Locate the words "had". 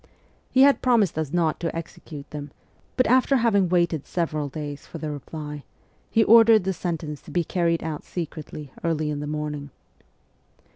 0.63-0.81